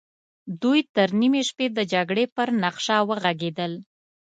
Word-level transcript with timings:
دوی 0.61 0.79
تر 0.95 1.09
نيمې 1.19 1.41
شپې 1.49 1.67
د 1.77 1.79
جګړې 1.93 2.25
پر 2.35 2.47
نخشه 2.63 2.97
وغږېدل. 3.09 3.73